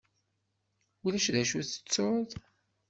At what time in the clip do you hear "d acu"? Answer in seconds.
1.33-1.59